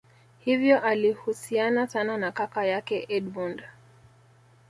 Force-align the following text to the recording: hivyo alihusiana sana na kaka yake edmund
hivyo 0.39 0.79
alihusiana 0.81 1.87
sana 1.87 2.17
na 2.17 2.31
kaka 2.31 2.65
yake 2.65 3.05
edmund 3.09 3.63